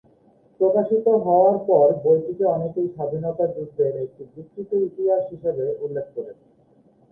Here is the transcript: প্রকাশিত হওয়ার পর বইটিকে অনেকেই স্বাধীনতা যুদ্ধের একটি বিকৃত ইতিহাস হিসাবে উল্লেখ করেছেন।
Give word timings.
প্রকাশিত 0.59 1.05
হওয়ার 1.25 1.57
পর 1.67 1.87
বইটিকে 2.03 2.45
অনেকেই 2.47 2.87
স্বাধীনতা 2.95 3.45
যুদ্ধের 3.47 3.93
একটি 3.97 4.23
বিকৃত 4.33 4.71
ইতিহাস 4.87 5.23
হিসাবে 5.31 5.65
উল্লেখ 5.81 6.05
করেছেন। 6.15 6.49